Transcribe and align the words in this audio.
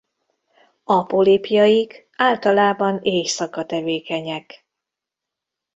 A 0.83 1.03
polipjaik 1.03 2.07
általában 2.17 2.99
éjszaka 3.01 3.65
tevékenyek. 3.65 4.65